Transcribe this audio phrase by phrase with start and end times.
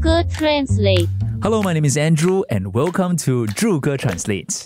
[0.00, 1.08] Druger Translate.
[1.42, 4.64] Hello, my name is Andrew, and welcome to Druger Translate.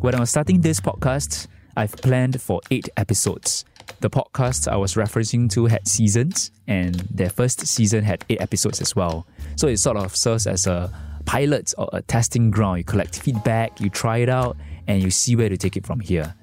[0.00, 3.64] When I was starting this podcast, I've planned for eight episodes.
[4.00, 8.82] The podcast I was referencing to had seasons, and their first season had eight episodes
[8.82, 9.26] as well.
[9.56, 10.92] So it sort of serves as a
[11.24, 12.76] pilot or a testing ground.
[12.76, 16.00] You collect feedback, you try it out, and you see where to take it from
[16.00, 16.34] here.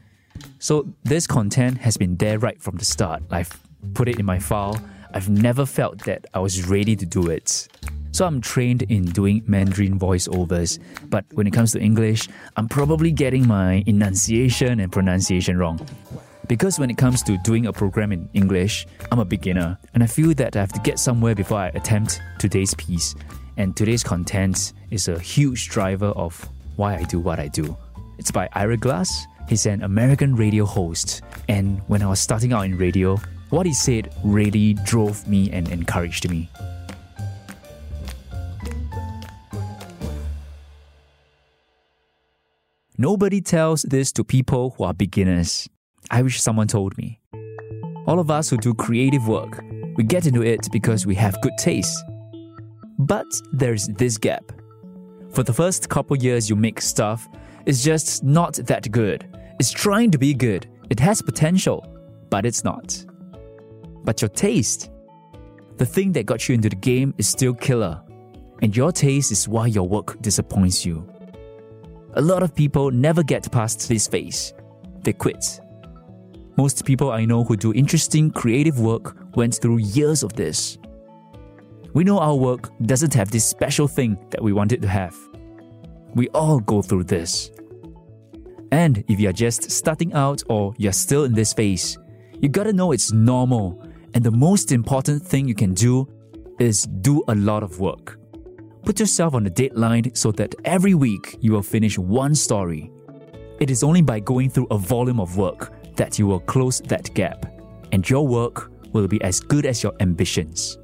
[0.58, 3.22] So this content has been there right from the start.
[3.30, 3.62] I've
[3.94, 4.82] put it in my file.
[5.14, 7.68] I've never felt that I was ready to do it.
[8.12, 10.80] So I'm trained in doing Mandarin voiceovers,
[11.10, 15.80] but when it comes to English, I'm probably getting my enunciation and pronunciation wrong.
[16.48, 20.08] Because when it comes to doing a program in English, I'm a beginner, and I
[20.08, 23.16] feel that I have to get somewhere before I attempt today's piece.
[23.56, 27.78] And today's content is a huge driver of why I do what I do.
[28.18, 29.26] It's by Ira Glass.
[29.48, 33.18] He's an American radio host, and when I was starting out in radio,
[33.52, 36.50] what he said really drove me and encouraged me.
[43.02, 45.68] Nobody tells this to people who are beginners.
[46.12, 47.20] I wish someone told me.
[48.06, 49.64] All of us who do creative work,
[49.96, 51.98] we get into it because we have good taste.
[53.00, 54.52] But there's this gap.
[55.32, 57.28] For the first couple years you make stuff,
[57.66, 59.26] it's just not that good.
[59.60, 60.68] It's trying to be good.
[60.92, 61.84] It has potential,
[62.30, 63.04] but it's not.
[64.04, 64.92] But your taste,
[65.78, 68.00] the thing that got you into the game, is still killer.
[68.62, 71.12] And your taste is why your work disappoints you.
[72.16, 74.54] A lot of people never get past this phase.
[75.04, 75.62] They quit.
[76.58, 80.78] Most people I know who do interesting creative work went through years of this.
[81.94, 85.16] We know our work doesn't have this special thing that we want it to have.
[86.14, 87.50] We all go through this.
[88.74, 91.98] And if you're just starting out or you're still in this phase,
[92.42, 93.82] you gotta know it's normal.
[94.14, 96.10] And the most important thing you can do
[96.60, 98.21] is do a lot of work.
[98.84, 102.92] Put yourself on a deadline so that every week you will finish one story.
[103.60, 107.14] It is only by going through a volume of work that you will close that
[107.14, 107.46] gap,
[107.92, 110.78] and your work will be as good as your ambitions.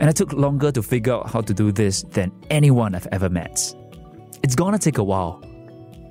[0.00, 3.28] And I took longer to figure out how to do this than anyone I've ever
[3.28, 3.74] met.
[4.42, 5.42] It's gonna take a while.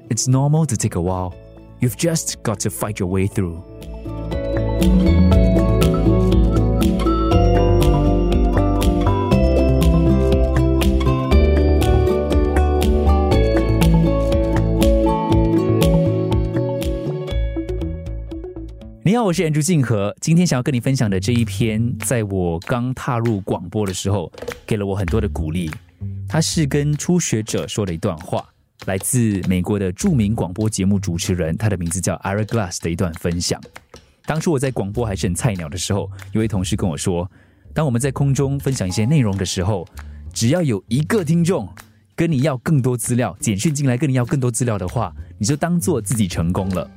[0.10, 1.36] It's normal to take a while.
[1.82, 3.64] You've just got to fight your way through.
[19.20, 20.16] 好，我是 Andrew 静和。
[20.22, 24.32] 今天想要跟你分享的这一篇，在我刚踏入广播的时候，
[24.66, 25.70] 给了我很多的鼓励。
[26.26, 28.48] 它是跟初学者说的一段话，
[28.86, 33.62] 来自美国的著名广播节目主持人，他的名字叫 Ira Glass 的一段分享。
[34.26, 37.30] 当初我在广播还是很菜鸟的时候，有位同事跟我说，
[37.74, 39.86] 当我们在空中分享一些内容的时候，
[40.34, 41.68] 只要有一个听众
[42.16, 46.90] 跟你要更多资料，简讯进来跟你要更多资料的话，你就当做自己成功了。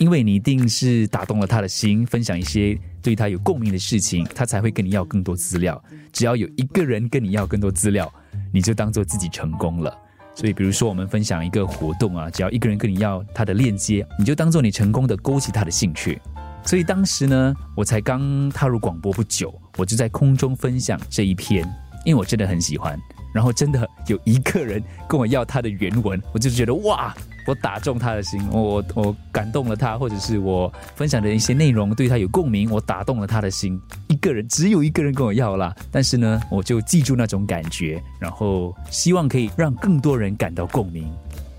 [0.00, 5.80] 因为你一定是打动了他的心，分享一些对他有共鸣的事情，他才会跟你要更多资料。
[6.10, 8.10] 只要有一个人跟你要更多资料，
[8.50, 9.94] 你就当做自己成功了。
[10.34, 16.18] 所以，比如说我们分享一个活动啊，只要一个人跟你要他的链接，你就当做你成功的勾起他的兴趣。
[16.64, 21.62] 所以当时呢，我才刚踏入广播不久，我就在空中分享这一篇，
[22.06, 22.98] 因为我真的很喜欢。
[23.34, 27.14] 然后真的有一个人跟我要他的原文，我就觉得哇！
[27.46, 33.80] 我打中他的心，我我感动了他，或者是我分享的一些内容对他有共鸣，我打动了他的心。
[34.08, 41.10] 一个人只有一个人跟我要啦，但是呢，我就记住那种感觉，然后希望可以让更多人感到共鸣。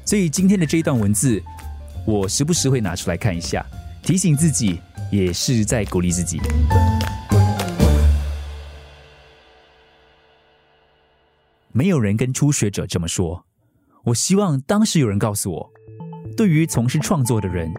[0.05, 1.41] 所以今天的这一段文字，
[2.05, 3.65] 我时不时会拿出来看一下，
[4.03, 4.79] 提醒自己，
[5.11, 6.39] 也是在鼓励自己。
[11.73, 13.43] 没有人跟初学者这么说。
[14.03, 15.71] 我希望当时有人告诉我，
[16.35, 17.71] 对于从事创作的人，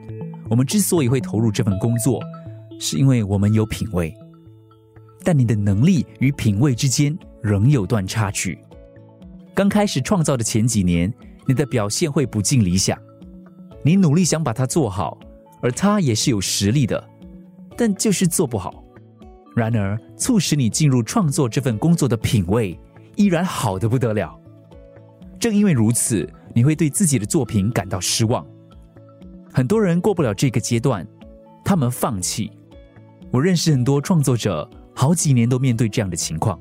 [0.49, 2.22] 我们之所以会投入这份工作，
[2.78, 4.15] 是因为我们有品味。
[5.25, 8.59] 但你的能力与品味之间仍有段差距。
[9.54, 11.13] 刚开始创造的前几年，
[11.47, 12.97] 你的表现会不尽理想，
[13.84, 15.19] 你努力想把它做好，
[15.60, 17.03] 而他也是有实力的，
[17.77, 18.83] 但就是做不好。
[19.54, 22.78] 然而，促使你进入创作这份工作的品味，
[23.16, 24.39] 依然好的不得了。
[25.42, 26.24] 正因为如此，
[26.54, 28.47] 你会对自己的作品感到失望。
[29.53, 31.04] 很多人过不了这个阶段，
[31.65, 32.48] 他们放弃。
[33.33, 36.56] 我认识很多创作者，好几年都面对这样的情况。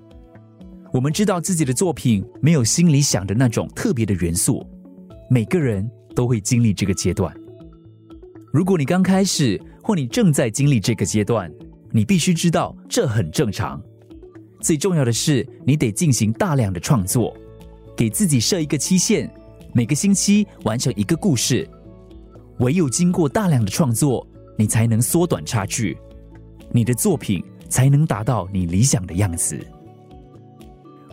[0.92, 4.66] 我们知道自己的作品没有心里想的那种特别的元素，
[5.30, 7.32] 每个人都会经历这个阶段。
[8.52, 11.54] 如果你刚开始，或你正在经历这个阶段，
[11.92, 13.80] 你必须知道这很正常。
[14.60, 17.38] 最重要的是，你得进行大量的创作，
[17.96, 19.30] 给自己设一个期限，
[19.74, 21.70] 每个星期完成一个故事。
[22.60, 24.26] 唯有经过大量的创作，
[24.58, 25.98] 你才能缩短差距，
[26.72, 29.60] 你的作品才能达到你理想的样子。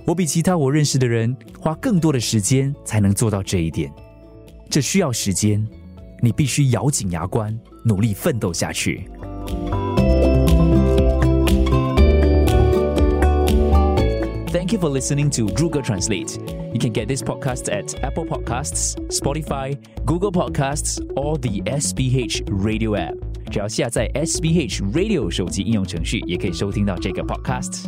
[0.07, 3.93] 我比其他我认识的人花更多的时间才能做到这一点，
[4.71, 5.67] 这需要时间，
[6.23, 9.09] 你必须咬紧牙关，努力奋斗下去。
[14.52, 16.38] Thank you for listening to Druga Translate.
[16.74, 22.96] You can get this podcast at Apple Podcasts, Spotify, Google Podcasts, or the SBH Radio
[22.96, 23.16] app.
[23.52, 27.86] 只要下载 SBH Radio 手机应用程序，也可以收听到这个 podcast。